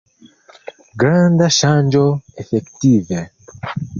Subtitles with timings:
[1.03, 2.01] Granda ŝanĝo,
[2.45, 3.23] efektive.